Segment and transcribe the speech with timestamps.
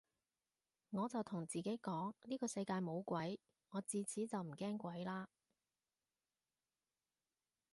[0.89, 5.27] 我就同自己講呢個世界冇鬼，我自此就唔驚鬼嘞